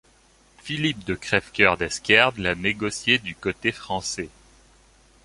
Philippe 0.57 1.05
de 1.05 1.13
Crèvecœur 1.13 1.77
d'Esquerdes 1.77 2.39
l'a 2.39 2.55
négocié 2.55 3.19
du 3.19 3.35
côté 3.35 3.71
français. 3.71 4.29